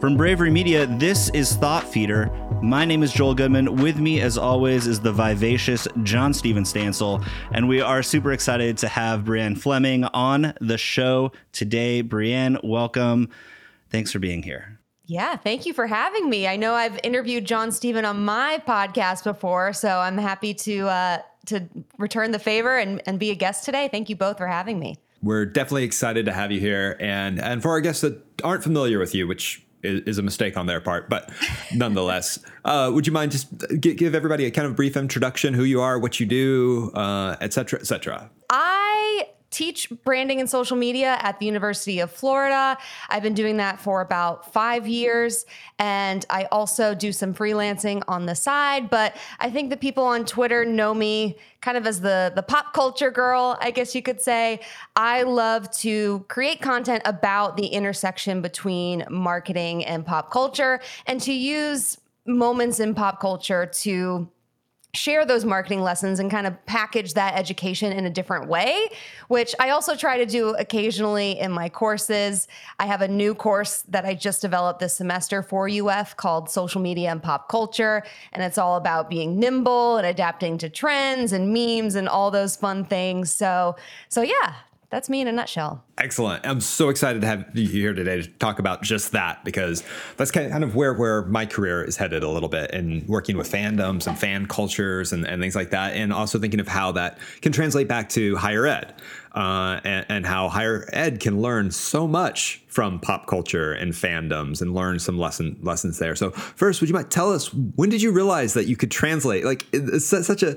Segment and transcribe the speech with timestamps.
[0.00, 2.30] From Bravery Media, this is Thought Feeder.
[2.62, 3.76] My name is Joel Goodman.
[3.76, 8.76] With me, as always, is the vivacious John Steven Stansel, and we are super excited
[8.78, 12.02] to have Brianne Fleming on the show today.
[12.02, 13.30] Brianne, welcome.
[13.88, 14.78] Thanks for being here.
[15.06, 16.46] Yeah, thank you for having me.
[16.46, 21.18] I know I've interviewed John Steven on my podcast before, so I'm happy to uh,
[21.46, 21.66] to
[21.96, 23.88] return the favor and, and be a guest today.
[23.90, 24.96] Thank you both for having me.
[25.22, 28.98] We're definitely excited to have you here, and and for our guests that aren't familiar
[28.98, 31.30] with you, which is, a mistake on their part, but
[31.74, 33.48] nonetheless, uh, would you mind just
[33.80, 37.52] give everybody a kind of brief introduction, who you are, what you do, uh, et
[37.52, 38.30] cetera, et cetera?
[38.50, 42.76] I teach branding and social media at the University of Florida.
[43.08, 45.46] I've been doing that for about five years.
[45.78, 48.90] And I also do some freelancing on the side.
[48.90, 52.74] But I think the people on Twitter know me kind of as the, the pop
[52.74, 54.60] culture girl, I guess you could say.
[54.94, 61.32] I love to create content about the intersection between marketing and pop culture and to
[61.32, 64.28] use moments in pop culture to
[64.96, 68.88] share those marketing lessons and kind of package that education in a different way,
[69.28, 72.48] which I also try to do occasionally in my courses.
[72.78, 76.80] I have a new course that I just developed this semester for UF called Social
[76.80, 78.02] Media and Pop Culture.
[78.32, 82.56] And it's all about being nimble and adapting to trends and memes and all those
[82.56, 83.30] fun things.
[83.30, 83.76] So,
[84.08, 84.54] so yeah,
[84.90, 85.84] that's me in a nutshell.
[85.98, 86.46] Excellent.
[86.46, 89.82] I'm so excited to have you here today to talk about just that because
[90.16, 93.50] that's kind of where, where my career is headed a little bit and working with
[93.50, 95.94] fandoms and fan cultures and, and things like that.
[95.94, 98.94] And also thinking of how that can translate back to higher ed
[99.36, 104.62] uh, and, and, how higher ed can learn so much from pop culture and fandoms
[104.62, 106.16] and learn some lesson lessons there.
[106.16, 109.44] So first, would you mind tell us when did you realize that you could translate?
[109.44, 110.56] Like it's such a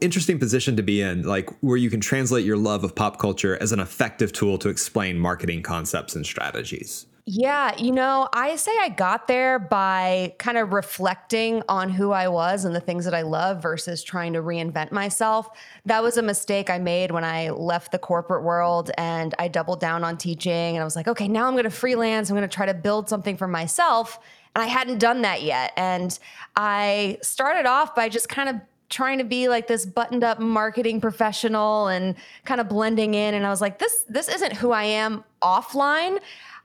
[0.00, 3.60] interesting position to be in, like where you can translate your love of pop culture
[3.60, 7.04] as an effective tool to explain marketing concepts and strategies.
[7.26, 12.28] Yeah, you know, I say I got there by kind of reflecting on who I
[12.28, 15.48] was and the things that I love versus trying to reinvent myself.
[15.86, 19.80] That was a mistake I made when I left the corporate world and I doubled
[19.80, 22.28] down on teaching and I was like, okay, now I'm going to freelance.
[22.28, 24.18] I'm going to try to build something for myself.
[24.54, 25.72] And I hadn't done that yet.
[25.78, 26.18] And
[26.56, 28.56] I started off by just kind of
[28.90, 32.14] trying to be like this buttoned up marketing professional and
[32.44, 36.20] kind of blending in and I was like this this isn't who I am offline.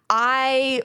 [0.09, 0.81] I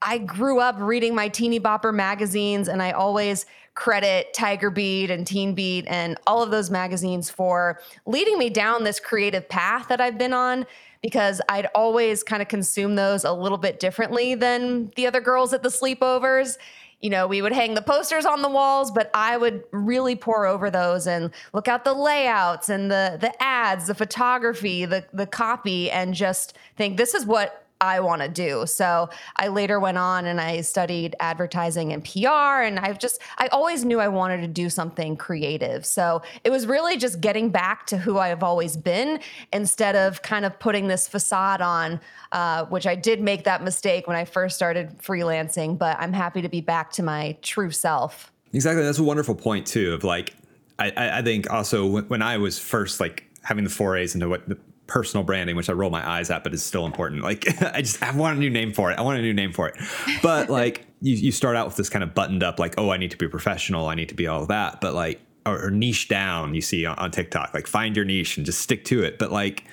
[0.00, 5.26] I grew up reading my teeny bopper magazines and I always credit Tiger Beat and
[5.26, 10.00] Teen Beat and all of those magazines for leading me down this creative path that
[10.00, 10.66] I've been on
[11.02, 15.52] because I'd always kind of consume those a little bit differently than the other girls
[15.52, 16.58] at the sleepovers.
[17.00, 20.46] You know, we would hang the posters on the walls, but I would really pour
[20.46, 25.26] over those and look out the layouts and the the ads, the photography, the the
[25.26, 28.64] copy and just think this is what I want to do.
[28.66, 32.62] So I later went on and I studied advertising and PR.
[32.62, 35.86] And I've just, I always knew I wanted to do something creative.
[35.86, 39.20] So it was really just getting back to who I've always been
[39.52, 42.00] instead of kind of putting this facade on,
[42.32, 45.78] uh, which I did make that mistake when I first started freelancing.
[45.78, 48.32] But I'm happy to be back to my true self.
[48.52, 48.82] Exactly.
[48.82, 50.34] That's a wonderful point, too, of like,
[50.78, 54.42] I, I think also when I was first like having the forays into what
[54.88, 57.22] personal branding, which I roll my eyes at, but is still important.
[57.22, 58.98] Like I just I want a new name for it.
[58.98, 59.76] I want a new name for it.
[60.22, 62.96] But like you, you start out with this kind of buttoned up, like, oh, I
[62.96, 64.80] need to be professional, I need to be all of that.
[64.80, 68.36] But like or, or niche down, you see on, on TikTok, like find your niche
[68.36, 69.18] and just stick to it.
[69.18, 69.64] But like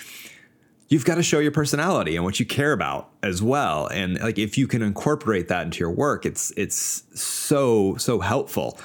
[0.90, 3.88] you've got to show your personality and what you care about as well.
[3.88, 8.78] And like if you can incorporate that into your work, it's it's so, so helpful.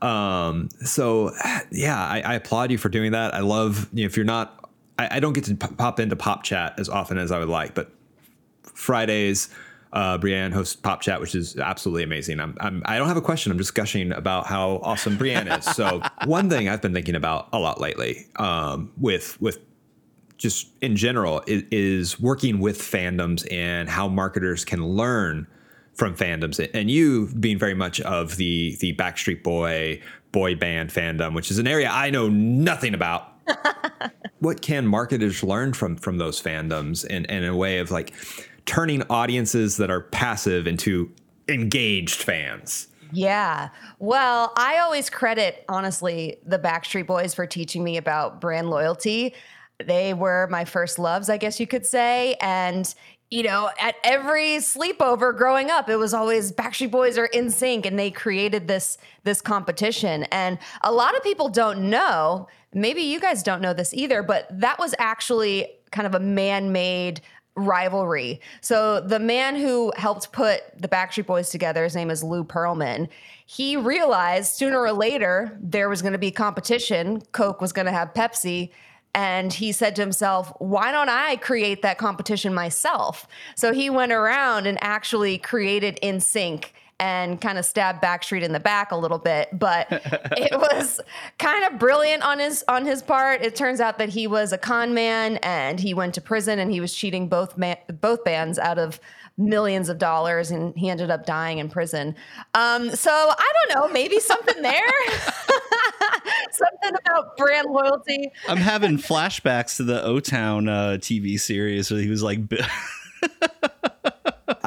[0.00, 1.32] Um, so
[1.70, 3.34] yeah, I, I applaud you for doing that.
[3.34, 4.57] I love you know, if you're not
[4.98, 7.74] I, I don't get to pop into Pop Chat as often as I would like,
[7.74, 7.92] but
[8.62, 9.48] Fridays,
[9.92, 12.40] uh, Brianne hosts Pop Chat, which is absolutely amazing.
[12.40, 13.50] I'm, I'm I don't have a question.
[13.52, 15.64] I'm just gushing about how awesome Brianne is.
[15.64, 19.58] So one thing I've been thinking about a lot lately, um, with with
[20.36, 25.48] just in general, is, is, working with fandoms and how marketers can learn
[25.94, 26.64] from fandoms.
[26.74, 30.00] And you being very much of the the Backstreet Boy
[30.30, 33.37] boy band fandom, which is an area I know nothing about
[34.40, 38.14] what can marketers learn from from those fandoms and, and a way of like
[38.66, 41.10] turning audiences that are passive into
[41.48, 42.88] engaged fans?
[43.12, 43.70] Yeah.
[43.98, 49.34] Well, I always credit, honestly, the Backstreet Boys for teaching me about brand loyalty.
[49.82, 52.36] They were my first loves, I guess you could say.
[52.40, 52.92] And,
[53.30, 57.98] you know, at every sleepover growing up, it was always Backstreet Boys are NSYNC and
[57.98, 60.24] they created this this competition.
[60.24, 64.46] And a lot of people don't know maybe you guys don't know this either, but
[64.50, 67.20] that was actually kind of a man made
[67.54, 68.40] rivalry.
[68.60, 73.08] So the man who helped put the Backstreet Boys together, his name is Lou Pearlman.
[73.46, 77.22] He realized sooner or later there was going to be competition.
[77.32, 78.70] Coke was going to have Pepsi.
[79.14, 83.26] And he said to himself, why don't I create that competition myself?
[83.56, 86.66] So he went around and actually created NSYNC
[87.00, 91.00] and kind of stabbed Backstreet in the back a little bit, but it was
[91.38, 93.42] kind of brilliant on his on his part.
[93.42, 96.70] It turns out that he was a con man and he went to prison and
[96.70, 99.00] he was cheating both man, both bands out of
[99.36, 102.14] millions of dollars and he ended up dying in prison.
[102.54, 104.82] Um, so I don't know, maybe something there.
[106.50, 108.30] something about brand loyalty.
[108.48, 112.40] I'm having flashbacks to the O Town uh, TV series where he was like.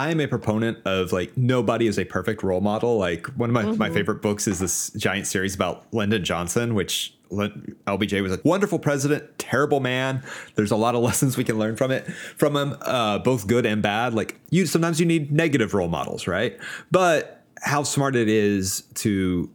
[0.01, 2.97] I am a proponent of like nobody is a perfect role model.
[2.97, 3.77] Like one of my, mm-hmm.
[3.77, 8.79] my favorite books is this giant series about Lyndon Johnson, which LBJ was a wonderful
[8.79, 10.23] president, terrible man.
[10.55, 13.63] There's a lot of lessons we can learn from it, from him, uh, both good
[13.63, 14.15] and bad.
[14.15, 16.57] Like you, sometimes you need negative role models, right?
[16.89, 19.51] But how smart it is to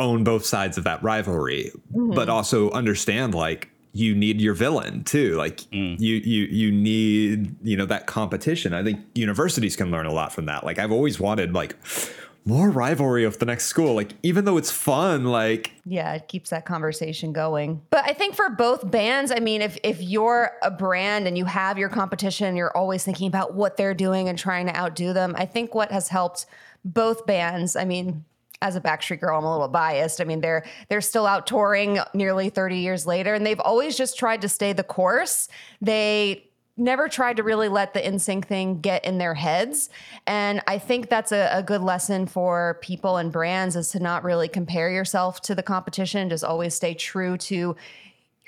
[0.00, 2.14] own both sides of that rivalry, mm-hmm.
[2.14, 5.36] but also understand like you need your villain too.
[5.36, 5.98] Like mm.
[6.00, 8.72] you you you need you know that competition.
[8.72, 10.64] I think universities can learn a lot from that.
[10.64, 11.76] Like I've always wanted like
[12.44, 13.94] more rivalry of the next school.
[13.94, 17.82] Like even though it's fun, like yeah, it keeps that conversation going.
[17.90, 21.44] But I think for both bands, I mean, if if you're a brand and you
[21.44, 25.34] have your competition, you're always thinking about what they're doing and trying to outdo them.
[25.36, 26.46] I think what has helped
[26.84, 28.24] both bands, I mean,
[28.62, 30.20] as a Backstreet Girl, I'm a little biased.
[30.20, 34.18] I mean, they're they're still out touring nearly 30 years later, and they've always just
[34.18, 35.48] tried to stay the course.
[35.82, 39.90] They never tried to really let the NSYNC thing get in their heads.
[40.26, 44.24] And I think that's a, a, good lesson for people and brands is to not
[44.24, 46.30] really compare yourself to the competition.
[46.30, 47.76] Just always stay true to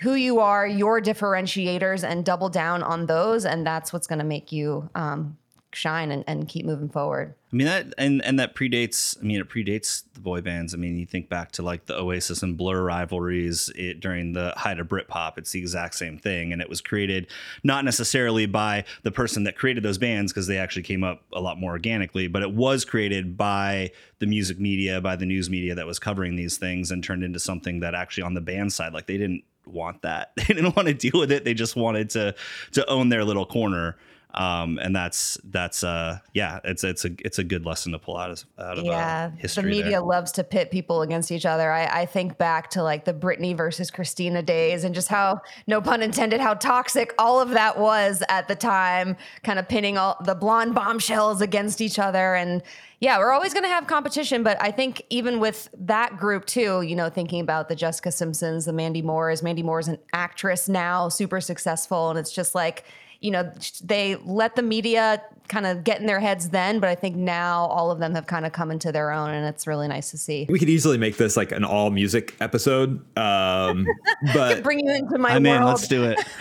[0.00, 3.44] who you are, your differentiators, and double down on those.
[3.44, 5.36] And that's what's going to make you um,
[5.74, 7.34] shine and, and keep moving forward.
[7.52, 9.16] I mean that and and that predates.
[9.20, 10.74] I mean it predates the boy bands.
[10.74, 14.52] I mean you think back to like the Oasis and Blur rivalries it, during the
[14.56, 15.38] height of Britpop.
[15.38, 17.28] It's the exact same thing, and it was created
[17.62, 21.40] not necessarily by the person that created those bands because they actually came up a
[21.40, 25.74] lot more organically, but it was created by the music media, by the news media
[25.74, 28.92] that was covering these things, and turned into something that actually on the band side,
[28.92, 30.32] like they didn't want that.
[30.48, 31.44] They didn't want to deal with it.
[31.44, 32.34] They just wanted to
[32.72, 33.96] to own their little corner
[34.34, 38.16] um, and that's that's uh yeah it's it's a it's a good lesson to pull
[38.16, 39.62] out of out of uh, yeah uh, history.
[39.62, 40.00] The media there.
[40.02, 41.70] loves to pit people against each other.
[41.70, 45.80] I, I think back to like the Britney versus Christina days and just how no
[45.80, 50.16] pun intended how toxic all of that was at the time, kind of pinning all
[50.24, 52.62] the blonde bombshells against each other and
[53.00, 56.80] yeah, we're always going to have competition, but I think even with that group too,
[56.80, 60.70] you know, thinking about the Jessica Simpsons, the Mandy Moores, Mandy Moore is an actress
[60.70, 62.84] now, super successful, and it's just like
[63.20, 63.50] you know,
[63.82, 67.66] they let the media kind of get in their heads then, but I think now
[67.66, 70.18] all of them have kind of come into their own, and it's really nice to
[70.18, 70.46] see.
[70.48, 73.86] We could easily make this like an all music episode, um,
[74.34, 75.30] but bring you into my.
[75.30, 75.66] I mean, world.
[75.66, 76.18] Let's do it.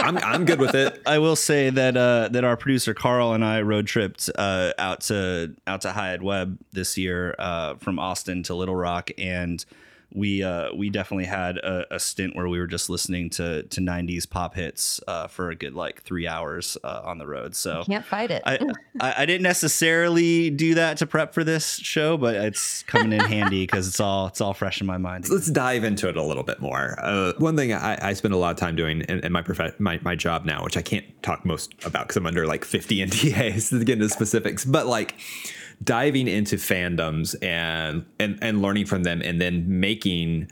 [0.00, 1.00] I'm I'm good with it.
[1.06, 5.00] I will say that uh, that our producer Carl and I road tripped uh, out
[5.02, 9.64] to out to HighEdWeb this year uh, from Austin to Little Rock and
[10.14, 13.80] we uh, we definitely had a, a, stint where we were just listening to to
[13.80, 17.54] 90s pop hits uh, for a good like three hours uh, on the road.
[17.54, 18.42] So you can't fight it.
[18.44, 18.58] I,
[19.00, 23.20] I, I didn't necessarily do that to prep for this show, but it's coming in
[23.20, 25.28] handy because it's all it's all fresh in my mind.
[25.28, 26.96] Let's dive into it a little bit more.
[26.98, 29.78] Uh, one thing I, I, spend a lot of time doing in, in my, prof-
[29.80, 32.98] my my job now, which I can't talk most about because I'm under like 50
[33.06, 35.14] NDAs to get into specifics, but like
[35.82, 40.50] diving into fandoms and and and learning from them and then making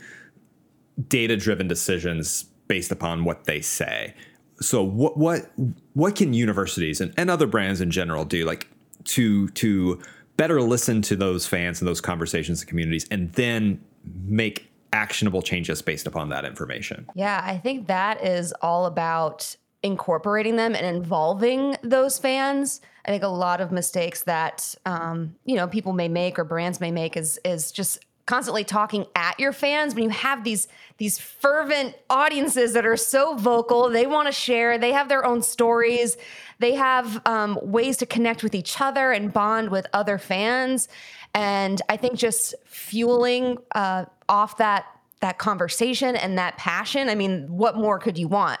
[1.07, 4.13] data driven decisions based upon what they say.
[4.59, 5.51] So what what
[5.93, 8.67] what can universities and, and other brands in general do like
[9.05, 10.01] to to
[10.37, 13.79] better listen to those fans and those conversations and communities and then
[14.25, 17.07] make actionable changes based upon that information?
[17.15, 22.81] Yeah i think that is all about incorporating them and involving those fans.
[23.05, 26.79] I think a lot of mistakes that um, you know people may make or brands
[26.79, 31.17] may make is is just constantly talking at your fans when you have these these
[31.17, 33.89] fervent audiences that are so vocal.
[33.89, 34.77] They want to share.
[34.77, 36.17] They have their own stories.
[36.59, 40.87] They have um, ways to connect with each other and bond with other fans.
[41.33, 44.85] And i think just fueling uh, off that
[45.21, 48.59] that conversation and that passion i mean what more could you want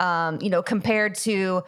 [0.00, 1.62] um, you know, compared to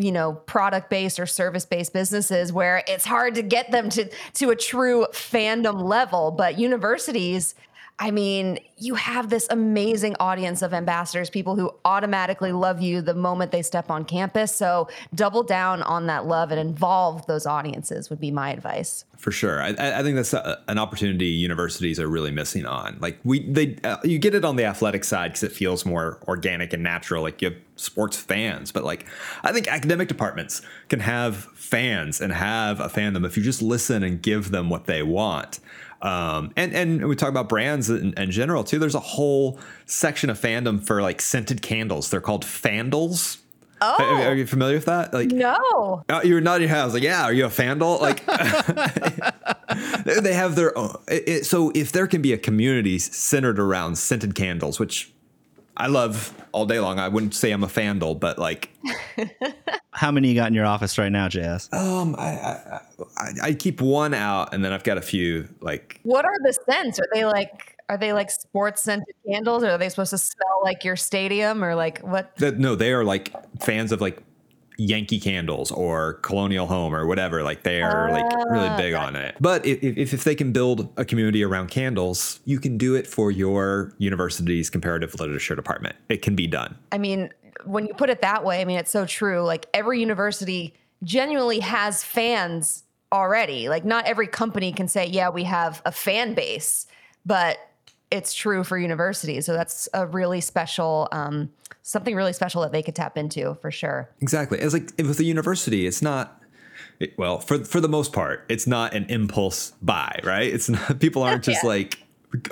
[0.00, 4.08] you know product based or service based businesses where it's hard to get them to
[4.34, 6.30] to a true fandom level.
[6.30, 7.54] But universities
[7.98, 13.14] I mean, you have this amazing audience of ambassadors, people who automatically love you the
[13.14, 14.54] moment they step on campus.
[14.54, 19.06] So double down on that love and involve those audiences would be my advice.
[19.16, 22.98] For sure, I, I think that's a, an opportunity universities are really missing on.
[23.00, 26.18] Like we, they, uh, you get it on the athletic side because it feels more
[26.28, 27.22] organic and natural.
[27.22, 29.06] Like you have sports fans, but like
[29.42, 30.60] I think academic departments
[30.90, 34.84] can have fans and have a fandom if you just listen and give them what
[34.84, 35.60] they want.
[36.02, 38.78] Um, and and we talk about brands in, in, general too.
[38.78, 42.10] There's a whole section of fandom for like scented candles.
[42.10, 43.38] They're called fandles.
[43.80, 45.12] Oh, are, are you familiar with that?
[45.12, 46.04] Like, no.
[46.08, 46.82] Uh, you're nodding your head.
[46.82, 47.24] I was like, yeah.
[47.24, 48.00] Are you a fandle?
[48.00, 48.24] Like,
[50.22, 50.96] they have their own.
[51.08, 55.12] It, it, so if there can be a community centered around scented candles, which
[55.76, 56.98] I love all day long.
[56.98, 58.70] I wouldn't say I'm a fandle, but like,
[59.96, 61.72] how many you got in your office right now, JS?
[61.72, 62.80] Um, I, I,
[63.16, 65.48] I, I keep one out, and then I've got a few.
[65.60, 67.00] Like, what are the scents?
[67.00, 67.76] Are they like?
[67.88, 71.64] Are they like sports scented candles, or are they supposed to smell like your stadium,
[71.64, 72.36] or like what?
[72.36, 74.22] The, no, they are like fans of like
[74.76, 77.42] Yankee candles or Colonial Home or whatever.
[77.42, 79.36] Like they are uh, like really big ah, on it.
[79.40, 83.06] But if, if, if they can build a community around candles, you can do it
[83.06, 85.96] for your university's comparative literature department.
[86.10, 86.76] It can be done.
[86.92, 87.30] I mean,
[87.64, 89.42] when you put it that way, I mean, it's so true.
[89.42, 93.68] Like every university genuinely has fans already.
[93.68, 96.86] Like not every company can say, yeah, we have a fan base,
[97.24, 97.58] but
[98.10, 99.46] it's true for universities.
[99.46, 101.50] So that's a really special, um,
[101.82, 104.08] something really special that they could tap into for sure.
[104.20, 104.58] Exactly.
[104.58, 106.42] It's like with a university, it's not.
[106.98, 110.50] It, well, for for the most part, it's not an impulse buy, right?
[110.50, 111.68] It's not people aren't just yeah.
[111.68, 111.98] like,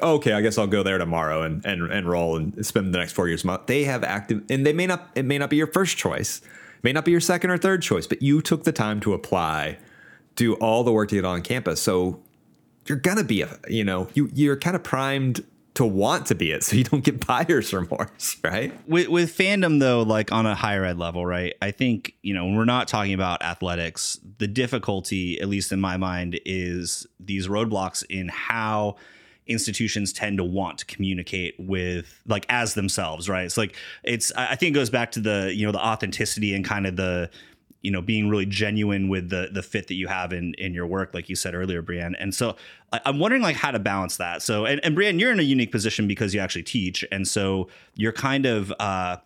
[0.02, 3.28] okay, I guess I'll go there tomorrow and and enroll and spend the next four
[3.28, 3.44] years.
[3.66, 5.10] They have active, and they may not.
[5.14, 6.40] It may not be your first choice,
[6.82, 9.78] may not be your second or third choice, but you took the time to apply,
[10.36, 11.82] do all the work to get on campus.
[11.82, 12.20] So
[12.86, 16.52] you're gonna be a you know you you're kind of primed to want to be
[16.52, 20.54] it so you don't get buyer's remorse right with, with fandom though like on a
[20.54, 24.46] higher ed level right i think you know when we're not talking about athletics the
[24.46, 28.96] difficulty at least in my mind is these roadblocks in how
[29.46, 33.44] institutions tend to want to communicate with like as themselves right?
[33.44, 36.64] It's like it's i think it goes back to the you know the authenticity and
[36.64, 37.30] kind of the
[37.82, 40.86] you know being really genuine with the the fit that you have in in your
[40.86, 42.56] work like you said earlier Brianne and so
[42.94, 44.42] I, am wondering like how to balance that.
[44.42, 47.04] So and, and Brianne you're in a unique position because you actually teach.
[47.10, 49.16] And so you're kind of uh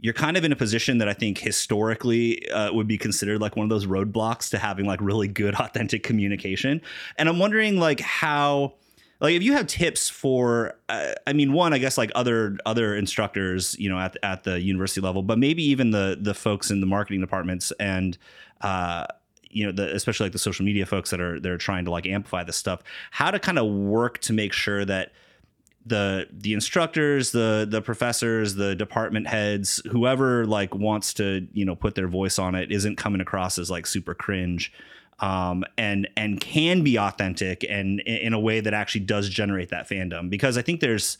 [0.00, 3.56] you're kind of in a position that I think historically uh, would be considered like
[3.56, 6.80] one of those roadblocks to having like really good authentic communication.
[7.16, 8.74] And I'm wondering like how
[9.20, 12.94] like if you have tips for uh, i mean one i guess like other other
[12.94, 16.80] instructors you know at, at the university level but maybe even the the folks in
[16.80, 18.18] the marketing departments and
[18.60, 19.06] uh
[19.50, 22.06] you know the especially like the social media folks that are they're trying to like
[22.06, 25.12] amplify this stuff how to kind of work to make sure that
[25.86, 31.74] the the instructors the the professors the department heads whoever like wants to you know
[31.74, 34.72] put their voice on it isn't coming across as like super cringe
[35.20, 39.88] um, and and can be authentic and in a way that actually does generate that
[39.88, 40.30] fandom.
[40.30, 41.18] Because I think there's,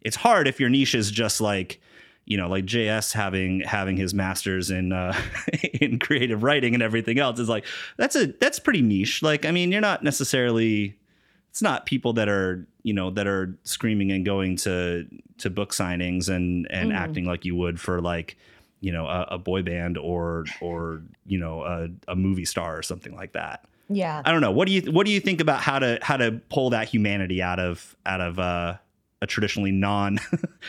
[0.00, 1.80] it's hard if your niche is just like,
[2.24, 5.14] you know, like JS having having his masters in uh,
[5.80, 9.22] in creative writing and everything else is like that's a that's pretty niche.
[9.22, 10.96] Like, I mean, you're not necessarily.
[11.50, 15.06] It's not people that are you know that are screaming and going to
[15.38, 16.96] to book signings and and mm.
[16.96, 18.36] acting like you would for like
[18.84, 22.82] you know a, a boy band or or you know a, a movie star or
[22.82, 23.64] something like that.
[23.88, 24.20] Yeah.
[24.24, 24.50] I don't know.
[24.50, 27.40] What do you what do you think about how to how to pull that humanity
[27.40, 28.76] out of out of uh
[29.22, 30.18] a traditionally non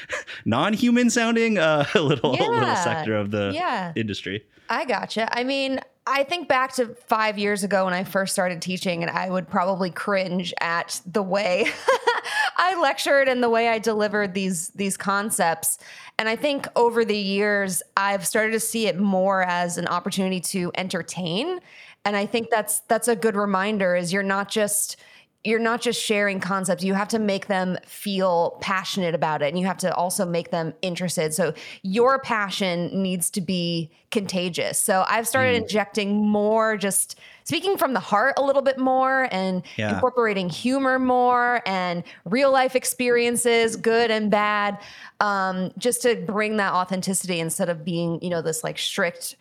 [0.46, 2.48] non-human sounding uh little yeah.
[2.48, 3.92] little sector of the yeah.
[3.98, 4.46] industry?
[4.70, 5.28] I gotcha.
[5.38, 9.10] I mean I think back to five years ago when I first started teaching, and
[9.10, 11.68] I would probably cringe at the way
[12.58, 15.80] I lectured and the way I delivered these these concepts.
[16.20, 20.40] And I think over the years, I've started to see it more as an opportunity
[20.42, 21.60] to entertain.
[22.06, 24.98] And I think that's that's a good reminder: is you're not just
[25.46, 29.60] you're not just sharing concepts you have to make them feel passionate about it and
[29.60, 35.06] you have to also make them interested so your passion needs to be contagious so
[35.08, 35.62] i've started mm.
[35.62, 39.94] injecting more just speaking from the heart a little bit more and yeah.
[39.94, 44.78] incorporating humor more and real life experiences good and bad
[45.20, 49.36] um, just to bring that authenticity instead of being you know this like strict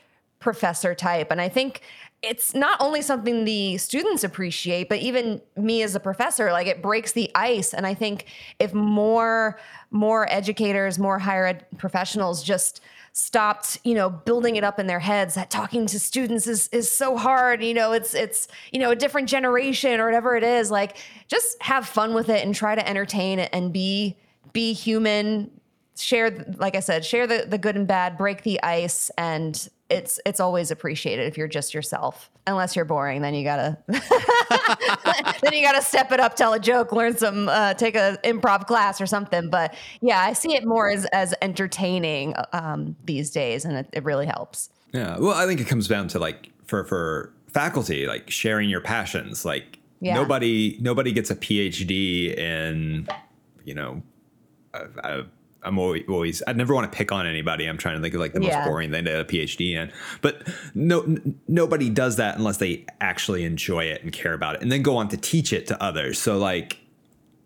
[0.45, 1.31] professor type.
[1.31, 1.81] And I think
[2.25, 6.83] it's not only something the students appreciate, but even me as a professor, like it
[6.83, 7.75] breaks the ice.
[7.75, 8.27] And I think
[8.59, 9.59] if more
[9.91, 12.81] more educators, more higher ed professionals just
[13.13, 16.91] stopped, you know, building it up in their heads that talking to students is is
[16.91, 20.71] so hard, you know, it's it's, you know, a different generation or whatever it is,
[20.71, 20.97] like
[21.29, 24.17] just have fun with it and try to entertain it and be
[24.53, 25.51] be human,
[25.97, 30.19] share like I said, share the the good and bad, break the ice and it's
[30.25, 32.31] it's always appreciated if you're just yourself.
[32.47, 36.93] Unless you're boring, then you gotta then you gotta step it up, tell a joke,
[36.93, 39.51] learn some, uh, take a improv class or something.
[39.51, 44.05] But yeah, I see it more as as entertaining um, these days, and it, it
[44.05, 44.71] really helps.
[44.93, 48.81] Yeah, well, I think it comes down to like for for faculty, like sharing your
[48.81, 49.45] passions.
[49.45, 50.15] Like yeah.
[50.15, 53.07] nobody nobody gets a PhD in
[53.65, 54.03] you know.
[54.75, 55.25] a,
[55.65, 57.67] I'm always, I never want to pick on anybody.
[57.67, 58.59] I'm trying to think of like the yeah.
[58.59, 59.93] most boring thing to get a PhD in.
[60.21, 64.63] But no n- nobody does that unless they actually enjoy it and care about it
[64.63, 66.19] and then go on to teach it to others.
[66.19, 66.79] So like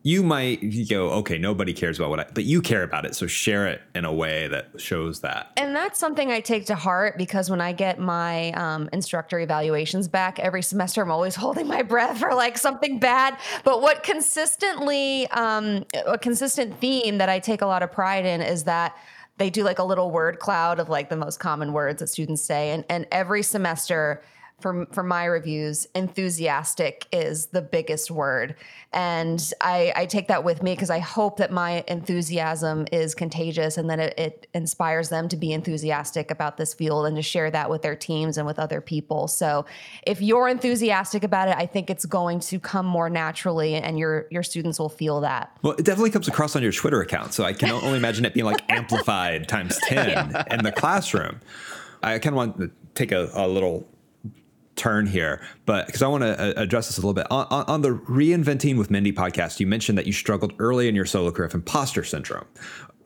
[0.02, 3.14] you might go, okay, nobody cares about what I, but you care about it.
[3.14, 5.52] So share it in a way that shows that.
[5.56, 10.06] And that's something I take to heart because when I get my um, instructor evaluations
[10.06, 13.38] back every semester, I'm always holding my breath for like something bad.
[13.64, 18.40] But what consistently, um, a consistent theme that I take a lot of pride in
[18.40, 18.96] is that
[19.38, 22.42] they do like a little word cloud of like the most common words that students
[22.42, 22.70] say.
[22.70, 24.22] And, and every semester,
[24.60, 28.56] for for my reviews, enthusiastic is the biggest word,
[28.92, 33.76] and I, I take that with me because I hope that my enthusiasm is contagious
[33.76, 37.50] and that it, it, inspires them to be enthusiastic about this field and to share
[37.50, 39.28] that with their teams and with other people.
[39.28, 39.66] So,
[40.02, 44.26] if you're enthusiastic about it, I think it's going to come more naturally, and your
[44.30, 45.56] your students will feel that.
[45.62, 48.34] Well, it definitely comes across on your Twitter account, so I can only imagine it
[48.34, 50.44] being like amplified times ten yeah.
[50.50, 51.40] in the classroom.
[52.02, 53.86] I kind of want to take a, a little
[54.78, 57.82] turn here, but because I want to uh, address this a little bit on, on,
[57.82, 61.46] the reinventing with Mindy podcast, you mentioned that you struggled early in your solo career
[61.46, 62.46] with imposter syndrome.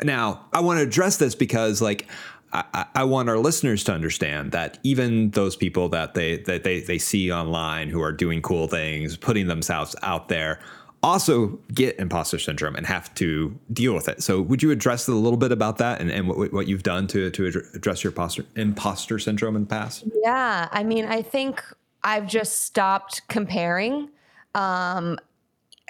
[0.02, 2.06] Now, I want to address this because, like,
[2.52, 6.80] I, I, want our listeners to understand that even those people that they that they
[6.80, 10.60] they see online who are doing cool things, putting themselves out there,
[11.02, 14.22] also get imposter syndrome and have to deal with it.
[14.22, 17.06] So, would you address a little bit about that and, and what, what you've done
[17.08, 20.04] to, to address your imposter, imposter syndrome in the past?
[20.22, 20.68] Yeah.
[20.70, 21.62] I mean, I think
[22.04, 24.10] I've just stopped comparing.
[24.54, 25.18] Um,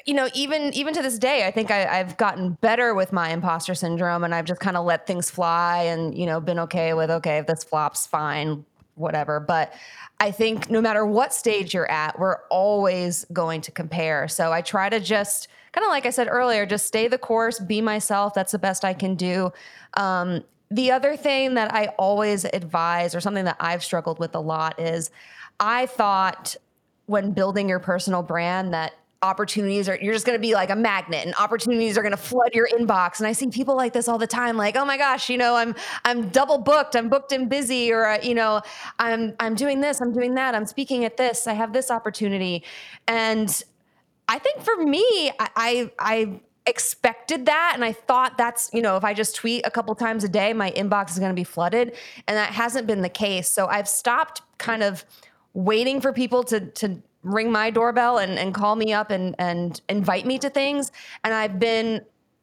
[0.07, 3.31] you know, even even to this day, I think I, have gotten better with my
[3.31, 6.93] imposter syndrome, and I've just kind of let things fly, and you know, been okay
[6.95, 9.41] with okay, if this flops, fine, whatever.
[9.41, 9.73] But
[10.21, 14.29] I think no matter what stage you're at, we're always going to compare.
[14.29, 17.59] So I try to just kind of like I said earlier, just stay the course,
[17.59, 18.35] be myself.
[18.35, 19.53] That's the best I can do.
[19.95, 24.41] Um, the other thing that I always advise, or something that I've struggled with a
[24.41, 25.11] lot, is
[25.61, 26.57] I thought
[27.07, 30.77] when building your personal brand that opportunities are you're just going to be like a
[30.77, 33.19] magnet and opportunities are going to flood your inbox.
[33.19, 35.55] And i see people like this all the time like oh my gosh you know
[35.55, 38.61] i'm i'm double booked i'm booked and busy or uh, you know
[38.99, 42.65] i'm i'm doing this i'm doing that i'm speaking at this i have this opportunity.
[43.07, 43.63] And
[44.29, 48.97] i think for me i i, I expected that and i thought that's you know
[48.97, 51.45] if i just tweet a couple times a day my inbox is going to be
[51.45, 51.95] flooded.
[52.27, 53.49] And that hasn't been the case.
[53.49, 55.05] So i've stopped kind of
[55.55, 59.81] waiting for people to to ring my doorbell and, and call me up and, and
[59.89, 60.93] invite me to things.
[61.25, 62.03] And I've been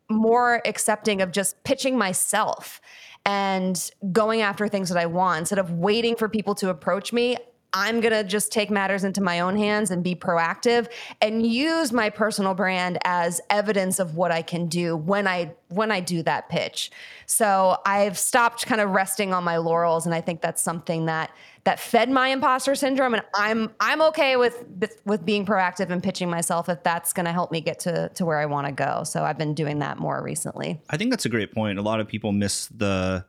[0.10, 2.82] more accepting of just pitching myself
[3.26, 7.38] and going after things that I want instead of waiting for people to approach me.
[7.74, 10.88] I'm going to just take matters into my own hands and be proactive
[11.22, 15.92] and use my personal brand as evidence of what I can do when I when
[15.92, 16.90] I do that pitch.
[17.28, 21.32] So I've stopped kind of resting on my laurels and I think that's something that
[21.66, 24.66] that fed my imposter syndrome and I'm I'm okay with
[25.06, 28.26] with being proactive and pitching myself if that's going to help me get to to
[28.26, 29.04] where I want to go.
[29.04, 30.82] So I've been doing that more recently.
[30.90, 31.78] I think that's a great point.
[31.78, 33.26] A lot of people miss the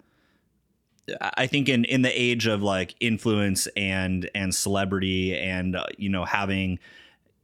[1.21, 6.09] I think in in the age of like influence and and celebrity and uh, you
[6.09, 6.79] know having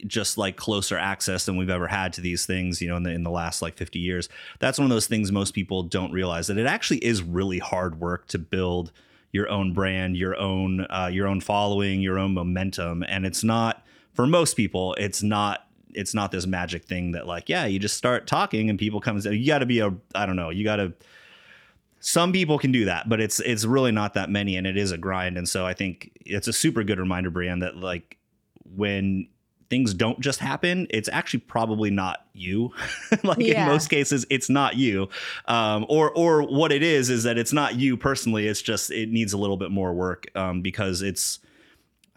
[0.07, 3.11] just like closer access than we've ever had to these things you know in the
[3.11, 6.49] in the last like 50 years that's one of those things most people don't realize
[6.49, 8.93] that it actually is really hard work to build
[9.37, 13.85] your own brand, your own uh, your own following, your own momentum, and it's not
[14.15, 14.95] for most people.
[14.99, 18.79] It's not it's not this magic thing that like yeah you just start talking and
[18.79, 20.93] people come you got to be a I don't know you got to.
[22.07, 24.93] Some people can do that, but it's it's really not that many, and it is
[24.93, 25.37] a grind.
[25.37, 28.17] And so I think it's a super good reminder, Brianne, that like
[28.77, 29.27] when
[29.71, 32.73] things don't just happen, it's actually probably not you.
[33.25, 33.65] like Yeah.
[33.67, 35.09] in most cases, it's not you.
[35.47, 38.47] Um, or or what it is is that it's not you personally.
[38.47, 41.41] It's just it needs a little bit more work um, because it's.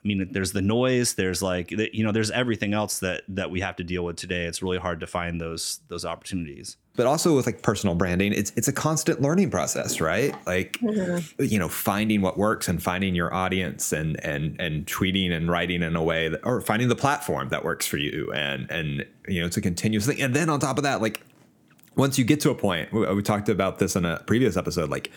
[0.06, 1.16] I mean, there's the noise.
[1.16, 4.46] There's like you know, there's everything else that that we have to deal with today.
[4.46, 6.78] It's really hard to find those those opportunities.
[7.00, 10.36] But also with like personal branding it's it's a constant learning process right?
[10.46, 11.42] Like mm-hmm.
[11.42, 15.82] you know finding what works and finding your audience and and and tweeting and writing
[15.82, 19.40] in a way that or finding the platform that works for you and and you
[19.40, 20.20] know it's a continuous thing.
[20.20, 21.22] And then on top of that like
[21.96, 24.90] once you get to a point we, we talked about this in a previous episode
[24.90, 25.10] like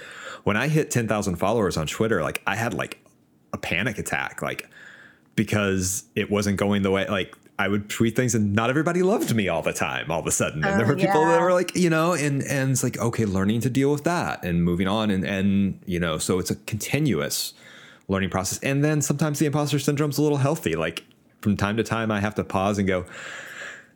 [0.44, 3.02] when i hit 10,000 followers on twitter like i had like
[3.52, 4.42] a panic attack.
[4.42, 4.68] Like
[5.34, 9.34] because it wasn't going the way like I would tweet things and not everybody loved
[9.34, 10.64] me all the time all of a sudden.
[10.64, 13.24] And there Oh, were people that were like, you know, and and it's like, okay,
[13.24, 16.56] learning to deal with that and moving on and and you know, so it's a
[16.56, 17.54] continuous
[18.08, 18.58] learning process.
[18.60, 20.74] And then sometimes the imposter syndrome's a little healthy.
[20.74, 21.04] Like
[21.40, 23.04] from time to time I have to pause and go,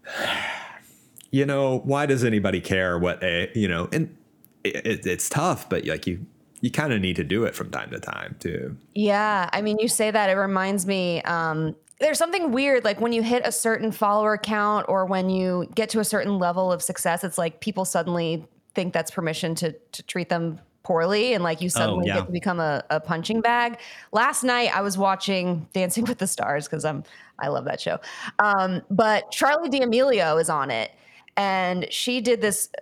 [1.31, 4.17] you know, why does anybody care what a you know, and
[4.65, 6.25] it, it, it's tough, but like you
[6.67, 8.77] you kind of need to do it from time to time too.
[8.93, 11.23] Yeah, I mean, you say that it reminds me.
[11.23, 15.71] Um, there's something weird, like when you hit a certain follower count or when you
[15.77, 19.77] get to a certain level of success, it's like people suddenly think that's permission to
[19.93, 22.17] to treat them poorly, and like you suddenly yeah.
[22.17, 23.79] get to become a, a punching bag.
[24.11, 27.05] Last night, I was watching Dancing with the Stars because I'm
[27.39, 28.01] I love that show,
[28.41, 30.91] um, but Charli D'Amelio is on it.
[31.39, 32.81] And she did this uh,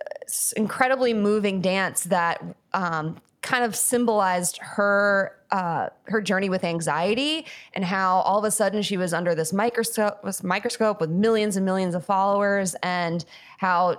[0.55, 2.41] incredibly moving dance that
[2.73, 8.49] um, kind of symbolized her uh, her journey with anxiety and how all of a
[8.49, 13.23] sudden she was under this microscope this microscope with millions and millions of followers and
[13.59, 13.95] how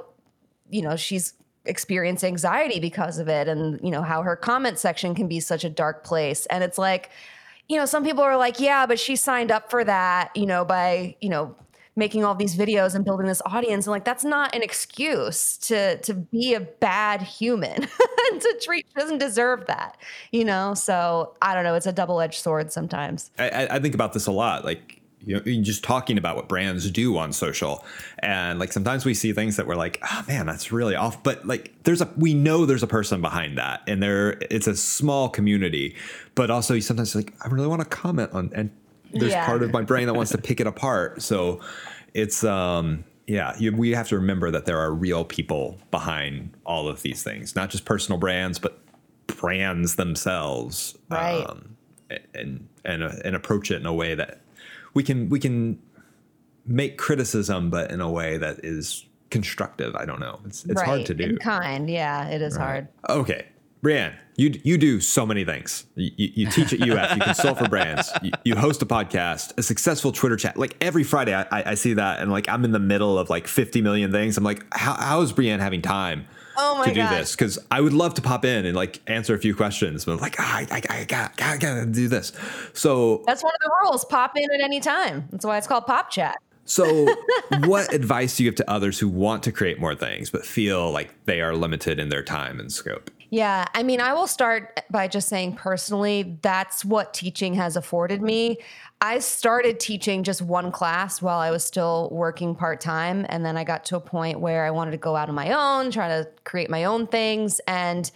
[0.69, 5.15] you know she's experienced anxiety because of it and you know how her comment section
[5.15, 6.47] can be such a dark place.
[6.47, 7.11] And it's like
[7.69, 10.65] you know some people are like yeah but she signed up for that you know
[10.65, 11.55] by you know
[11.97, 15.97] making all these videos and building this audience and like that's not an excuse to
[15.99, 17.73] to be a bad human
[18.33, 19.97] and to treat doesn't deserve that
[20.31, 24.13] you know so i don't know it's a double-edged sword sometimes I, I- think about
[24.13, 24.65] this a lot.
[24.65, 27.85] Like, you know, just talking about what brands do on social,
[28.21, 31.23] and like sometimes we see things that we're like, oh man, that's really off.
[31.23, 34.77] But like, there's a we know there's a person behind that, and there it's a
[34.77, 35.97] small community.
[36.35, 38.71] But also, you sometimes like, I really want to comment on, and
[39.21, 39.47] there's Yeah.
[39.47, 41.23] part of my brain that wants to pick it apart.
[41.23, 41.61] So
[42.15, 46.87] it's um yeah, you, we have to remember that there are real people behind all
[46.87, 48.79] of these things, not just personal brands, but
[49.27, 50.97] brands themselves.
[51.11, 51.45] Right.
[51.45, 51.77] Um,
[52.35, 54.41] and and uh, and approach it in a way that
[54.95, 55.81] we can we can
[56.67, 59.97] make criticism, but in a way that is constructive.
[59.97, 60.39] I don't know.
[60.47, 61.25] It's it's hard to do.
[61.25, 63.47] in kind yeah it is hard Okay,
[63.83, 65.87] Brianne, you you do so many things.
[65.95, 69.63] You, you, teach at UF, you consult for brands, you, you host a podcast, a
[69.63, 70.57] successful Twitter chat.
[70.57, 73.49] Like every Friday, I, I, see that, and like I'm in the middle of like
[73.49, 74.37] 50 million things.
[74.37, 76.27] I'm like, how, how is Brianne having time?
[76.59, 77.11] Oh to do gosh.
[77.11, 80.21] this because I would love to pop in and like answer a few questions, but
[80.21, 82.33] like ah, I, I, I got gotta, gotta do this.
[82.73, 85.87] So that's one of the rules pop in at any time that's why it's called
[85.87, 87.07] pop chat so
[87.65, 90.91] what advice do you give to others who want to create more things but feel
[90.91, 93.11] like they are limited in their time and scope?
[93.31, 98.23] Yeah, I mean, I will start by just saying personally, that's what teaching has afforded
[98.23, 98.59] me.
[99.01, 103.27] I started teaching just one class while I was still working part time.
[103.29, 105.53] And then I got to a point where I wanted to go out on my
[105.53, 107.61] own, try to create my own things.
[107.67, 108.11] And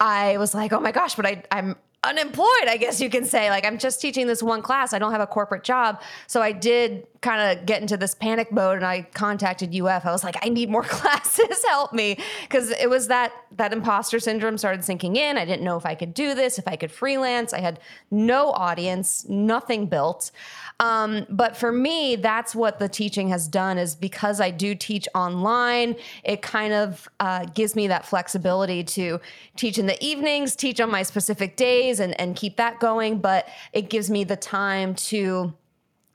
[0.00, 3.50] I was like, oh my gosh, but I, I'm unemployed, I guess you can say.
[3.50, 4.92] Like, I'm just teaching this one class.
[4.92, 6.02] I don't have a corporate job.
[6.26, 10.06] So I did kind of get into this panic mode and I contacted UF.
[10.06, 12.18] I was like, I need more classes, help me.
[12.42, 15.36] Because it was that that imposter syndrome started sinking in.
[15.36, 17.52] I didn't know if I could do this, if I could freelance.
[17.52, 17.80] I had
[18.12, 20.30] no audience, nothing built.
[20.78, 25.08] Um, but for me, that's what the teaching has done is because I do teach
[25.14, 29.20] online, it kind of uh, gives me that flexibility to
[29.56, 33.18] teach in the evenings, teach on my specific days and, and keep that going.
[33.18, 35.54] But it gives me the time to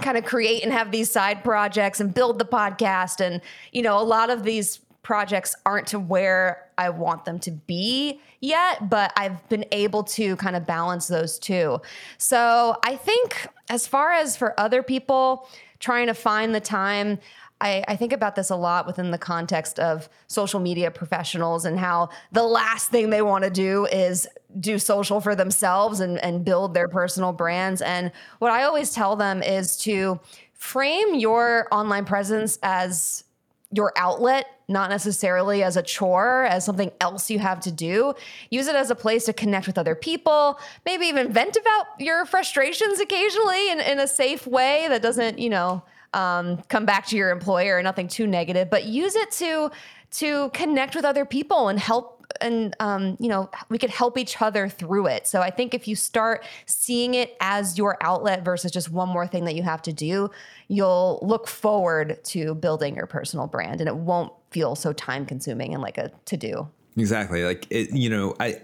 [0.02, 3.26] kind of create and have these side projects and build the podcast.
[3.26, 7.52] And, you know, a lot of these projects aren't to where I want them to
[7.52, 11.82] be yet, but I've been able to kind of balance those two.
[12.18, 15.48] So I think as far as for other people
[15.80, 17.20] trying to find the time,
[17.62, 21.80] I, I think about this a lot within the context of social media professionals and
[21.80, 24.28] how the last thing they want to do is
[24.60, 27.82] do social for themselves and, and build their personal brands.
[27.82, 30.20] And what I always tell them is to
[30.54, 33.24] frame your online presence as
[33.72, 38.14] your outlet, not necessarily as a chore, as something else you have to do.
[38.50, 42.26] Use it as a place to connect with other people, maybe even vent about your
[42.26, 45.82] frustrations occasionally in, in a safe way that doesn't, you know,
[46.14, 49.72] um, come back to your employer, or nothing too negative, but use it to
[50.12, 54.42] to connect with other people and help and um, you know we could help each
[54.42, 55.28] other through it.
[55.28, 59.28] So i think if you start seeing it as your outlet versus just one more
[59.28, 60.30] thing that you have to do
[60.68, 65.74] you'll look forward to building your personal brand and it won't feel so time consuming
[65.74, 66.68] and like a to do
[66.98, 67.44] exactly.
[67.44, 68.60] Like it, you know i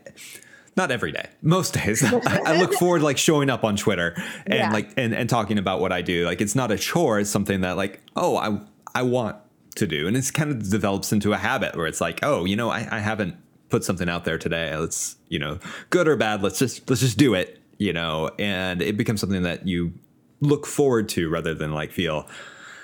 [0.75, 1.27] not every day.
[1.41, 2.03] Most days.
[2.27, 4.13] I, look forward to like showing up on twitter
[4.45, 4.71] and yeah.
[4.71, 6.25] like and, and talking about what i do.
[6.25, 7.19] Like it's not a chore.
[7.19, 8.59] It's something that like oh i
[8.95, 9.37] i want
[9.75, 10.07] to do.
[10.07, 12.87] And it's kind of develops into a habit where it's like oh you know i,
[12.91, 13.35] I haven't
[13.69, 14.75] put something out there today.
[14.75, 18.81] Let's, you know, good or bad, let's just let's just do it, you know, and
[18.81, 19.93] it becomes something that you
[20.39, 22.27] look forward to rather than like feel,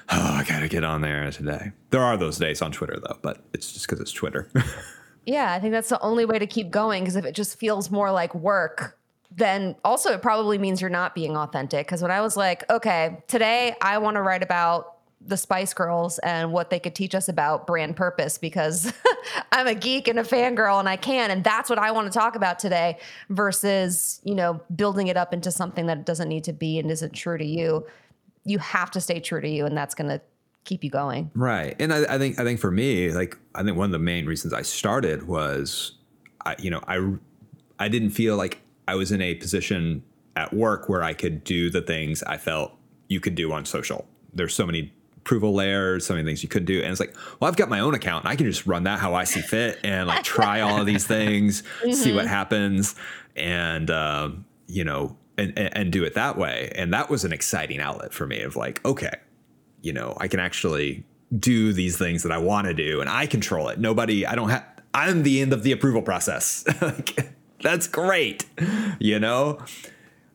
[0.10, 1.72] oh, I gotta get on there today.
[1.90, 4.50] There are those days on Twitter though, but it's just because it's Twitter.
[5.26, 7.92] yeah, I think that's the only way to keep going because if it just feels
[7.92, 8.98] more like work,
[9.36, 11.88] then also it probably means you're not being authentic.
[11.88, 14.93] Because when I was like, okay, today I want to write about
[15.26, 18.92] the Spice Girls and what they could teach us about brand purpose because
[19.52, 21.32] I'm a geek and a fangirl and I can.
[21.32, 22.98] And that's what I want to talk about today
[23.30, 26.92] versus, you know, building it up into something that it doesn't need to be and
[26.92, 27.86] isn't true to you.
[28.44, 30.22] You have to stay true to you and that's going to
[30.66, 31.32] keep you going.
[31.34, 31.76] Right.
[31.80, 34.26] And I, I, think, I think for me, like, I think one of the main
[34.26, 35.94] reasons I started was,
[36.46, 37.14] I, you know, I,
[37.80, 40.04] I didn't feel like I was in a position
[40.36, 42.74] at work where I could do the things I felt
[43.08, 44.08] you could do on social.
[44.34, 46.82] There's so many approval layers, so many things you could do.
[46.82, 49.00] And it's like, well, I've got my own account and I can just run that
[49.00, 51.92] how I see fit and like try all of these things, mm-hmm.
[51.94, 52.96] see what happens,
[53.36, 56.74] and um, you know, and, and, and do it that way.
[56.76, 59.14] And that was an exciting outlet for me of like, okay,
[59.82, 61.06] you know, I can actually
[61.40, 63.80] do these things that I want to do and I control it.
[63.80, 66.66] Nobody, I don't have, I'm the end of the approval process.
[66.82, 67.32] like,
[67.62, 68.46] that's great,
[69.00, 69.60] you know?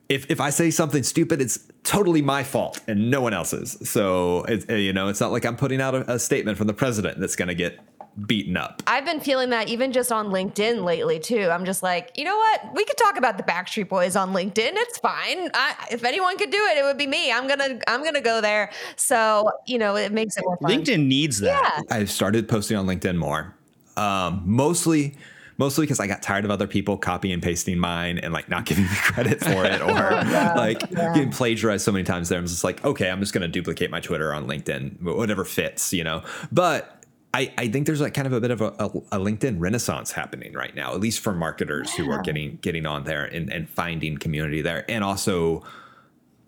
[0.09, 3.77] If if I say something stupid, it's totally my fault and no one else's.
[3.89, 6.75] So it, you know, it's not like I'm putting out a, a statement from the
[6.75, 7.79] president that's going to get
[8.27, 8.83] beaten up.
[8.87, 11.49] I've been feeling that even just on LinkedIn lately too.
[11.51, 12.75] I'm just like, you know what?
[12.75, 14.73] We could talk about the Backstreet Boys on LinkedIn.
[14.75, 15.51] It's fine.
[15.55, 17.31] I, if anyone could do it, it would be me.
[17.31, 18.71] I'm gonna I'm gonna go there.
[18.97, 20.71] So you know, it makes it more fun.
[20.71, 21.85] LinkedIn needs that.
[21.91, 21.97] Yeah.
[21.97, 23.55] I've started posting on LinkedIn more,
[23.97, 25.17] um, mostly
[25.59, 28.65] mostly because I got tired of other people copy and pasting mine and like not
[28.65, 31.13] giving me credit for it or yeah, like yeah.
[31.13, 32.39] getting plagiarized so many times there.
[32.39, 35.93] I'm just like, okay, I'm just going to duplicate my Twitter on LinkedIn, whatever fits,
[35.93, 36.23] you know?
[36.51, 39.57] But I, I think there's like kind of a bit of a, a, a LinkedIn
[39.59, 42.05] renaissance happening right now, at least for marketers yeah.
[42.05, 45.63] who are getting getting on there and, and finding community there and also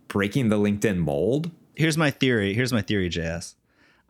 [0.08, 1.50] breaking the LinkedIn mold.
[1.74, 2.54] Here's my theory.
[2.54, 3.54] Here's my theory, JS.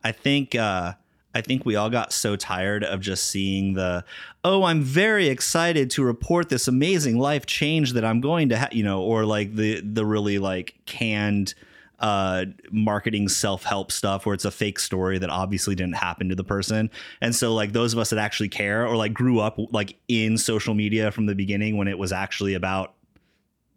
[0.03, 0.93] I think uh,
[1.33, 4.03] I think we all got so tired of just seeing the,
[4.43, 8.73] oh, I'm very excited to report this amazing life change that I'm going to have,
[8.73, 11.53] you know, or like the the really like canned
[12.01, 16.35] uh, marketing self help stuff where it's a fake story that obviously didn't happen to
[16.35, 16.89] the person.
[17.21, 20.37] And so, like, those of us that actually care or like grew up like in
[20.37, 22.93] social media from the beginning when it was actually about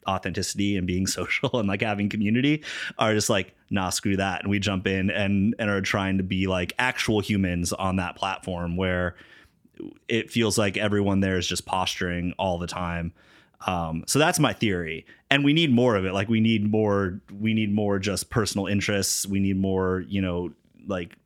[0.09, 2.63] authenticity and being social and like having community
[2.99, 4.43] are just like nah screw that.
[4.43, 8.17] And we jump in and and are trying to be like actual humans on that
[8.17, 9.17] platform where
[10.09, 13.13] it feels like everyone there is just posturing all the time.
[13.67, 15.07] Um, so that's my theory.
[15.31, 16.13] And we need more of it.
[16.13, 19.27] Like we need more we need more just personal interests.
[19.27, 20.53] We need more you know
[20.87, 21.17] like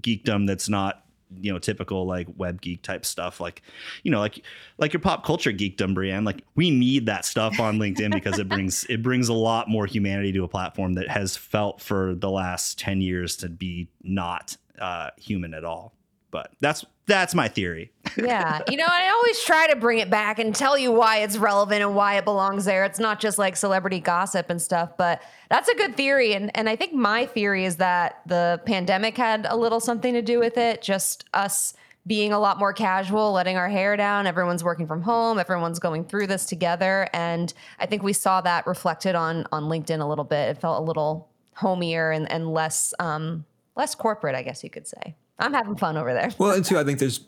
[0.00, 1.04] geekdom that's not
[1.40, 3.40] you know typical like web geek type stuff.
[3.40, 3.62] Like
[4.02, 4.42] you know like
[4.78, 8.48] like your pop culture geekdom Brianne like we need that stuff on linkedin because it
[8.48, 12.30] brings it brings a lot more humanity to a platform that has felt for the
[12.30, 15.92] last 10 years to be not uh, human at all
[16.30, 17.90] but that's that's my theory.
[18.18, 18.60] yeah.
[18.68, 21.80] You know, I always try to bring it back and tell you why it's relevant
[21.80, 22.84] and why it belongs there.
[22.84, 26.34] It's not just like celebrity gossip and stuff, but that's a good theory.
[26.34, 30.22] And and I think my theory is that the pandemic had a little something to
[30.22, 30.82] do with it.
[30.82, 31.74] Just us
[32.06, 34.26] being a lot more casual, letting our hair down.
[34.26, 35.38] Everyone's working from home.
[35.38, 37.08] Everyone's going through this together.
[37.12, 40.50] And I think we saw that reflected on on LinkedIn a little bit.
[40.50, 43.44] It felt a little homier and, and less um,
[43.76, 45.16] less corporate, I guess you could say.
[45.38, 46.30] I'm having fun over there.
[46.38, 47.20] Well, and too, I think there's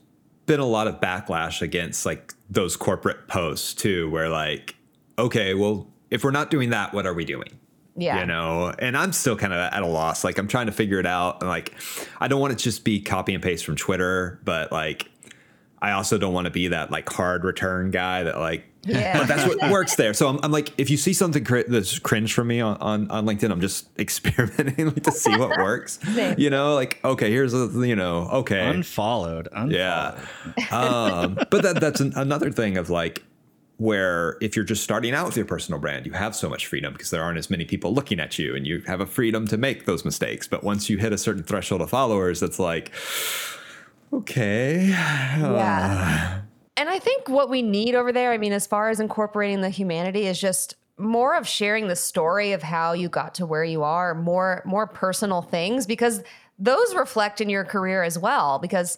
[0.46, 4.74] been a lot of backlash against like those corporate posts too, where like,
[5.18, 7.58] okay, well, if we're not doing that, what are we doing?
[7.96, 8.20] Yeah.
[8.20, 10.24] You know, and I'm still kind of at a loss.
[10.24, 11.40] Like I'm trying to figure it out.
[11.40, 11.74] And like,
[12.20, 15.08] I don't want to just be copy and paste from Twitter, but like,
[15.82, 19.18] I also don't want to be that like hard return guy that like yeah.
[19.18, 20.14] but that's what works there.
[20.14, 23.10] So I'm, I'm like, if you see something cr- that's cringe from me on, on,
[23.10, 25.98] on LinkedIn, I'm just experimenting to see what works.
[26.38, 28.68] you know, like, okay, here's a, you know, okay.
[28.68, 29.48] Unfollowed.
[29.52, 29.72] unfollowed.
[29.72, 30.18] Yeah.
[30.70, 33.24] Um, but that, that's an, another thing of like,
[33.76, 36.92] where if you're just starting out with your personal brand, you have so much freedom
[36.92, 39.56] because there aren't as many people looking at you and you have a freedom to
[39.56, 40.46] make those mistakes.
[40.46, 42.92] But once you hit a certain threshold of followers, it's like,
[44.12, 44.88] okay.
[44.88, 46.42] Yeah.
[46.80, 49.68] And I think what we need over there, I mean, as far as incorporating the
[49.68, 53.82] humanity, is just more of sharing the story of how you got to where you
[53.82, 56.22] are, more more personal things because
[56.58, 58.58] those reflect in your career as well.
[58.58, 58.96] Because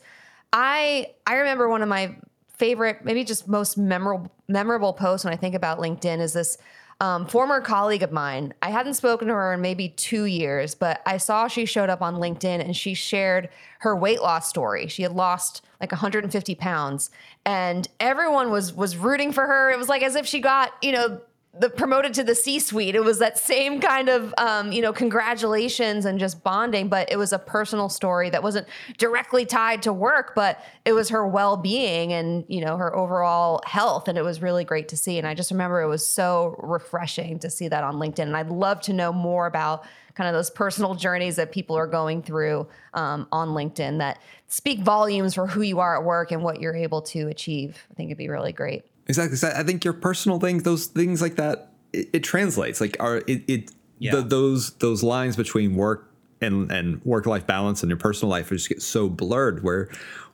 [0.53, 2.14] I I remember one of my
[2.47, 6.59] favorite, maybe just most memorable memorable posts when I think about LinkedIn is this
[7.03, 8.55] um, former colleague of mine.
[8.62, 12.01] I hadn't spoken to her in maybe two years, but I saw she showed up
[12.01, 13.49] on LinkedIn and she shared
[13.81, 14.87] her weight loss story.
[14.87, 17.11] She had lost like 150 pounds,
[17.45, 19.73] and everyone was was rooting for her.
[19.73, 21.21] It was like as if she got you know
[21.59, 22.95] the promoted to the C-suite.
[22.95, 27.17] It was that same kind of um, you know congratulations and just bonding, but it
[27.17, 32.12] was a personal story that wasn't directly tied to work, but it was her well-being
[32.12, 35.19] and you know her overall health, and it was really great to see.
[35.19, 38.51] And I just remember it was so refreshing to see that on LinkedIn, and I'd
[38.51, 39.85] love to know more about
[40.15, 44.81] kind of those personal journeys that people are going through um, on LinkedIn that speak
[44.81, 47.87] volumes for who you are at work and what you're able to achieve.
[47.91, 48.85] I think it'd be really great.
[49.09, 49.37] Exactly.
[49.37, 52.81] So I think your personal things, those things like that, it, it translates.
[52.81, 54.17] Like, are it, it Yeah.
[54.17, 56.11] the, those those lines between work
[56.41, 59.62] and and work life balance and your personal life just get so blurred.
[59.62, 59.88] Where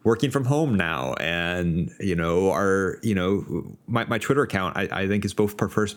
[0.04, 4.88] working from home now, and you know, our you know, my, my Twitter account, I,
[4.90, 5.88] I think is both per-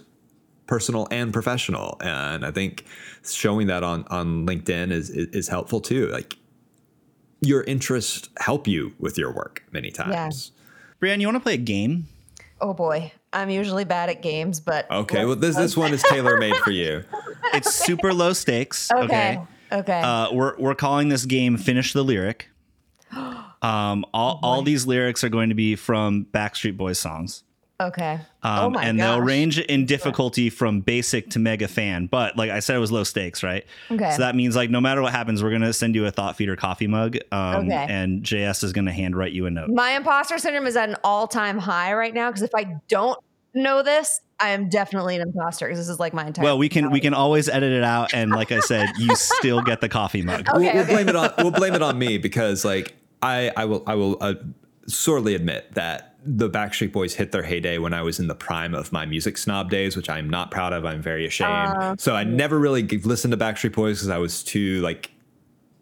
[0.65, 2.85] personal and professional, and I think
[3.23, 6.07] showing that on on LinkedIn is is, is helpful too.
[6.07, 6.37] Like,
[7.41, 10.51] your interests help you with your work many times.
[11.01, 12.07] Brianne, you want to play a game?
[12.61, 16.37] Oh boy, I'm usually bad at games, but Okay, well this this one is tailor
[16.37, 17.03] made for you.
[17.53, 18.89] It's super low stakes.
[18.91, 19.03] Okay.
[19.03, 19.41] okay,
[19.73, 20.01] okay.
[20.01, 22.49] Uh, we're we're calling this game "Finish the Lyric."
[23.63, 27.43] Um, all, all these lyrics are going to be from Backstreet Boys songs.
[27.87, 28.19] Okay.
[28.43, 29.05] Um, oh my and gosh.
[29.05, 32.07] they'll range in difficulty from basic to mega fan.
[32.07, 33.65] But like I said, it was low stakes, right?
[33.89, 34.11] Okay.
[34.11, 36.55] So that means like no matter what happens, we're gonna send you a thought feeder
[36.55, 37.17] coffee mug.
[37.31, 37.85] Um, Okay.
[37.89, 39.69] And JS is gonna handwrite you a note.
[39.69, 43.19] My imposter syndrome is at an all-time high right now because if I don't
[43.53, 46.43] know this, I am definitely an imposter because this is like my entire.
[46.43, 49.61] Well, we can we can always edit it out, and like I said, you still
[49.61, 50.47] get the coffee mug.
[50.49, 53.65] Okay, we'll, we'll blame it on we'll blame it on me because like I I
[53.65, 54.33] will I will uh,
[54.87, 58.73] sorely admit that the Backstreet Boys hit their heyday when I was in the prime
[58.73, 60.85] of my music snob days, which I'm not proud of.
[60.85, 61.49] I'm very ashamed.
[61.77, 65.11] Uh, so I never really listened to Backstreet Boys because I was too like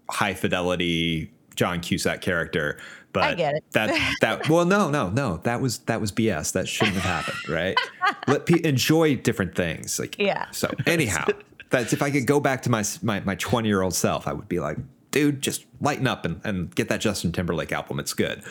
[0.10, 2.80] high fidelity John Cusack character.
[3.12, 3.64] But I get it.
[3.72, 5.38] That that well, no, no, no.
[5.44, 6.54] That was that was BS.
[6.54, 7.78] That shouldn't have happened, right?
[8.28, 10.00] Let pe- enjoy different things.
[10.00, 10.50] Like Yeah.
[10.52, 11.26] So anyhow,
[11.70, 14.34] that's if I could go back to my my my 20 year old self, I
[14.34, 14.78] would be like,
[15.12, 18.00] dude, just lighten up and, and get that Justin Timberlake album.
[18.00, 18.44] It's good.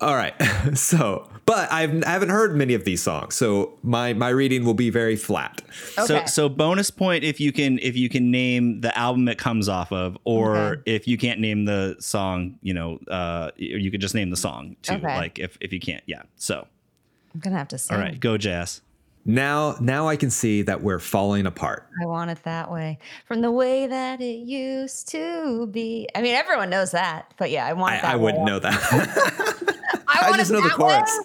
[0.00, 0.34] All right.
[0.74, 4.74] So, but I've, I haven't heard many of these songs, so my my reading will
[4.74, 5.62] be very flat.
[6.04, 6.26] So Okay.
[6.26, 9.90] so bonus point if you can if you can name the album it comes off
[9.92, 10.82] of, or Okay.
[10.94, 14.76] if you can't name the song, you know, uh, you could just name the song
[14.82, 14.94] too.
[14.94, 15.16] Okay.
[15.16, 16.22] Like if if you can't, yeah.
[16.36, 16.66] So
[17.34, 17.96] I'm gonna have to sing.
[17.96, 18.82] all right, go Jazz.
[19.24, 21.86] Now, now I can see that we're falling apart.
[22.02, 26.08] I want it that way, from the way that it used to be.
[26.14, 28.58] I mean, everyone knows that, but yeah, I want it that I, I wouldn't know
[28.58, 28.74] that.
[30.08, 30.94] I, I want just it know the that way.
[30.94, 31.20] chorus.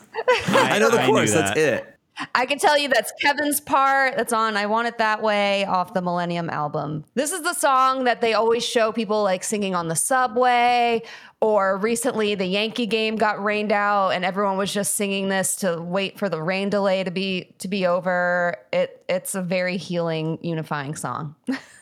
[0.48, 1.34] I know the I knew chorus.
[1.34, 1.93] That's it.
[2.36, 4.16] I can tell you that's Kevin's part.
[4.16, 7.06] That's on I Want It That Way off the Millennium album.
[7.16, 11.02] This is the song that they always show people like singing on the subway.
[11.42, 15.82] Or recently, the Yankee game got rained out, and everyone was just singing this to
[15.82, 18.56] wait for the rain delay to be to be over.
[18.72, 21.36] It it's a very healing, unifying song.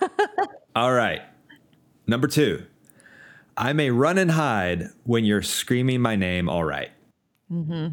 [0.75, 1.21] All right.
[2.07, 2.65] Number two.
[3.57, 6.49] I may run and hide when you're screaming my name.
[6.49, 6.89] All right.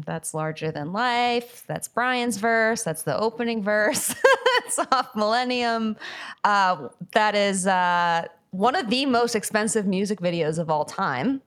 [0.05, 1.63] That's larger than life.
[1.67, 2.83] That's Brian's verse.
[2.83, 4.15] That's the opening verse.
[4.65, 5.97] it's off Millennium.
[6.43, 11.41] Uh, that is uh, one of the most expensive music videos of all time.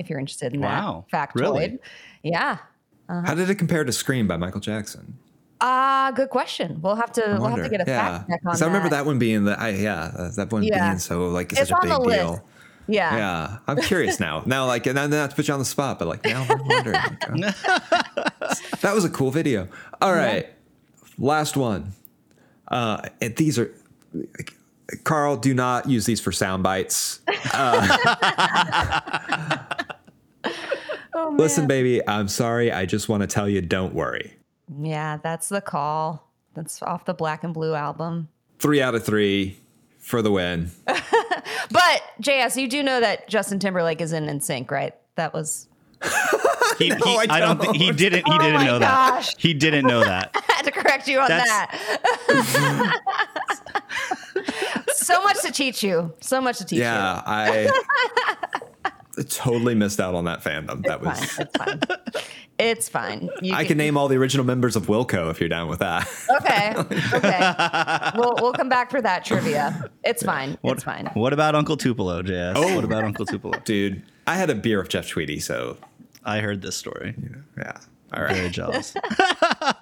[0.00, 1.04] If you're interested in Wow.
[1.12, 1.78] that factoid, Really?
[2.24, 2.58] yeah.
[3.08, 5.16] How did it compare to Scream by Michael Jackson?
[5.60, 6.80] Ah, good question.
[6.82, 8.18] We'll have to we'll have to get a yeah.
[8.18, 8.62] fact check on that.
[8.62, 10.88] I remember that one being the I, yeah uh, that one Yeah.
[10.90, 12.44] being so like It's such a big the deal.
[12.86, 13.16] Yeah.
[13.16, 14.42] Yeah, I'm curious now.
[14.46, 16.94] Now, like, and not to put you on the spot, but like, now I'm wondering.
[16.94, 19.68] like, uh, that was a cool video.
[20.00, 20.48] All right,
[21.18, 21.92] last one.
[22.68, 23.72] Uh, and these are,
[25.04, 25.36] Carl.
[25.36, 27.20] Do not use these for sound bites.
[31.16, 32.72] Oh, Listen, baby, I'm sorry.
[32.72, 34.34] I just want to tell you, don't worry.
[34.80, 36.28] Yeah, that's the call.
[36.54, 38.28] That's off the Black and Blue album.
[38.58, 39.56] Three out of three
[40.04, 40.70] for the win.
[41.70, 44.94] But JS, you do know that Justin Timberlake is in NSYNC, right?
[45.16, 45.66] That was
[46.78, 49.34] He, he- oh, I I don't think he didn't he Oh didn't my know gosh.
[49.34, 49.40] that.
[49.40, 50.30] He didn't know that.
[50.34, 53.00] I had to correct you on That's- that.
[54.94, 56.12] so much to teach you.
[56.20, 56.84] So much to teach you.
[56.84, 57.70] Yeah, I
[59.28, 60.84] totally missed out on that fandom.
[60.86, 61.18] That was.
[61.18, 61.46] Fine.
[61.46, 61.80] It's fine.
[62.58, 63.30] It's fine.
[63.42, 66.08] You I can name all the original members of Wilco if you're down with that.
[66.40, 66.74] Okay.
[67.14, 67.52] Okay.
[68.18, 69.90] we'll we'll come back for that trivia.
[70.04, 70.58] It's fine.
[70.60, 71.06] What, It's fine.
[71.14, 72.54] What about Uncle Tupelo, JS?
[72.56, 72.74] Oh.
[72.74, 73.58] What about Uncle Tupelo?
[73.64, 75.76] Dude, I had a beer with Jeff Tweedy, so
[76.24, 77.14] I heard this story.
[77.56, 77.78] yeah.
[78.12, 78.36] All right.
[78.36, 78.94] Very jealous.
[79.04, 79.74] I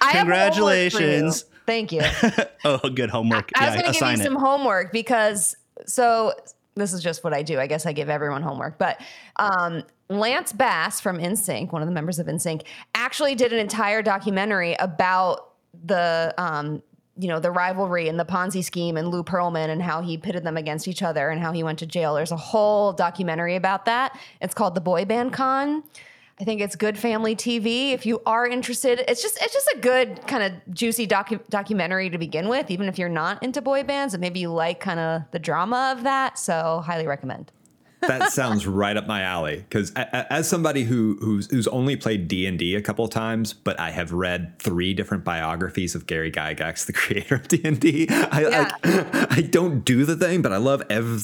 [0.00, 0.18] have you.
[0.18, 1.44] Congratulations.
[1.66, 2.02] Thank you.
[2.64, 3.50] oh, good homework.
[3.54, 4.24] I was yeah, going to give you it.
[4.24, 5.56] some homework because
[5.86, 6.32] so
[6.74, 7.58] this is just what I do.
[7.58, 9.00] I guess I give everyone homework, but
[9.36, 12.62] um, Lance Bass from NSYNC, one of the members of NSYNC,
[12.94, 15.52] actually did an entire documentary about
[15.84, 16.82] the um,
[17.18, 20.44] you know the rivalry and the Ponzi scheme and Lou Pearlman and how he pitted
[20.44, 22.14] them against each other and how he went to jail.
[22.14, 24.18] There's a whole documentary about that.
[24.40, 25.82] It's called The Boy Band Con.
[26.40, 27.90] I think it's good family TV.
[27.92, 32.10] If you are interested, it's just it's just a good kind of juicy docu- documentary
[32.10, 32.70] to begin with.
[32.70, 35.94] Even if you're not into boy bands and maybe you like kind of the drama
[35.96, 37.50] of that, so highly recommend.
[38.00, 42.74] That sounds right up my alley because as somebody who who's, who's only played d&d
[42.74, 46.92] a couple of times but i have read three different biographies of gary gygax the
[47.02, 48.70] creator of d&d i, Yeah.
[48.84, 51.22] like, I don't do the thing but i love ev-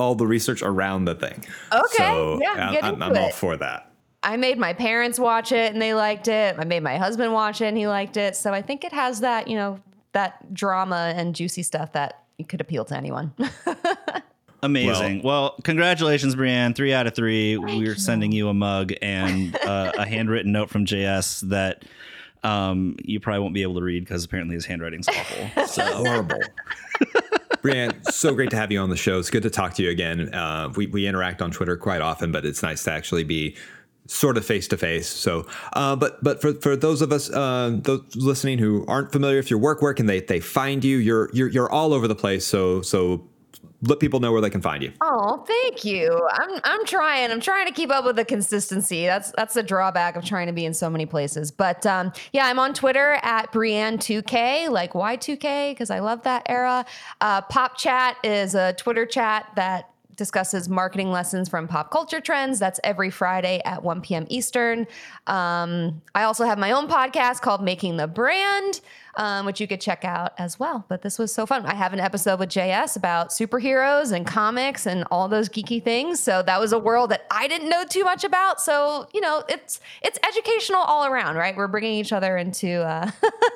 [0.00, 3.56] all the research around the thing Okay, so yeah, I'm, get I'm, I'm all for
[3.58, 3.90] that
[4.26, 6.56] I made my parents watch it and they liked it.
[6.58, 8.34] I made my husband watch it and he liked it.
[8.34, 9.78] So I think it has that you know
[10.12, 13.34] that drama and juicy stuff that could appeal to anyone.
[14.64, 15.22] Amazing.
[15.22, 16.74] Well, congratulations, Brianne.
[16.74, 17.56] Three out of three.
[17.56, 21.84] We're sending you a mug and uh, a handwritten note from JS that
[22.42, 25.66] um, you probably won't be able to read because apparently his handwriting's awful.
[25.66, 26.40] So horrible
[27.64, 29.18] Brianne, so great to have you on the show.
[29.18, 30.34] It's good to talk to you again.
[30.34, 33.56] Uh, we, we interact on Twitter quite often, but it's nice to actually be
[34.06, 35.08] sort of face to face.
[35.08, 39.38] So, uh, but but for, for those of us uh, those listening who aren't familiar
[39.38, 40.98] with your work, where can they they find you?
[40.98, 42.46] You're you're you're all over the place.
[42.46, 43.26] So so
[43.86, 44.92] let people know where they can find you.
[45.00, 46.26] Oh, thank you.
[46.32, 47.30] I'm I'm trying.
[47.30, 49.06] I'm trying to keep up with the consistency.
[49.06, 51.50] That's that's the drawback of trying to be in so many places.
[51.50, 56.84] But um, yeah, I'm on Twitter at Brianne2K, like Y2K, because I love that era.
[57.20, 62.58] Uh, Pop Chat is a Twitter chat that discusses marketing lessons from pop culture trends.
[62.58, 64.26] That's every Friday at 1 p.m.
[64.28, 64.86] Eastern.
[65.26, 68.80] Um, I also have my own podcast called Making the Brand,
[69.16, 70.84] um, which you could check out as well.
[70.88, 71.66] But this was so fun.
[71.66, 76.20] I have an episode with JS about superheroes and comics and all those geeky things.
[76.20, 78.60] So that was a world that I didn't know too much about.
[78.60, 81.56] So you know, it's it's educational all around, right?
[81.56, 83.10] We're bringing each other into uh,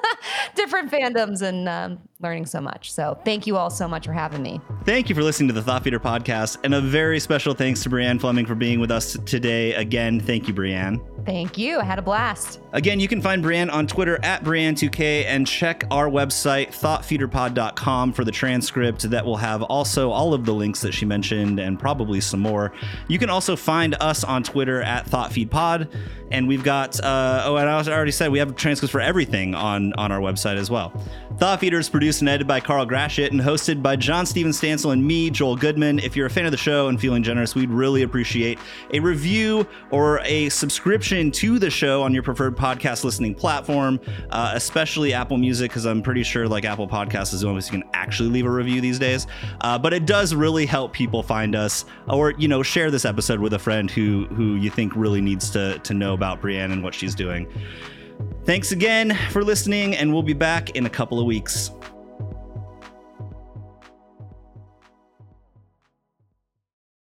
[0.55, 2.93] different fandoms and um, learning so much.
[2.93, 4.61] So thank you all so much for having me.
[4.85, 7.91] Thank you for listening to the Thought Feeder podcast, and a very special thanks to
[7.91, 9.75] Brianne Fleming for being with us today.
[9.75, 11.18] Again, thank you, Brianne.
[11.29, 11.79] Thank you.
[11.79, 12.59] I had a blast.
[12.73, 18.25] Again, you can find Brianne on Twitter at Brianne2K and check our website, thoughtfeederpod.com, for
[18.25, 22.23] the transcript that will have also all of the links that she mentioned and probably
[22.23, 22.73] some more.
[23.09, 25.93] You can also find us on Twitter at ThoughtFeedPod.
[26.31, 29.95] And we've got, uh, oh, and I already said we have transcripts for everything on,
[29.95, 30.93] on our website as well.
[31.39, 34.93] Thought Feeder is produced and edited by Carl Grashit and hosted by John Steven Stansel
[34.93, 36.01] and me, Joel Goodman.
[36.01, 38.59] If you're a fan of the show and feeling generous, we'd really appreciate
[38.93, 44.01] a review or a subscription to the show on your preferred podcast listening platform,
[44.31, 47.73] uh, especially Apple Music, because I'm pretty sure like Apple Podcasts is the only place
[47.73, 49.27] you can actually leave a review these days.
[49.61, 53.41] Uh, but it does really help people find us, or you know, share this episode
[53.41, 56.83] with a friend who who you think really needs to to know about Brianne and
[56.83, 57.47] what she's doing.
[58.45, 61.71] Thanks again for listening, and we'll be back in a couple of weeks.